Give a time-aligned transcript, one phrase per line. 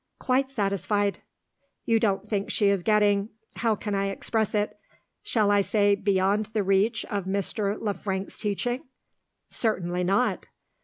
[0.17, 1.19] "Quite satisfied."
[1.85, 4.75] "You don't think she is getting how can I express it?
[5.21, 7.79] shall I say beyond the reach of Mr.
[7.79, 8.85] Le Frank's teaching?"
[9.51, 10.47] "Certainly not."